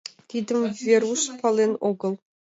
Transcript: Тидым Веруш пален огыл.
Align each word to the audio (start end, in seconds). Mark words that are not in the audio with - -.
Тидым 0.29 0.61
Веруш 0.85 1.21
пален 1.39 1.71
огыл. 1.89 2.13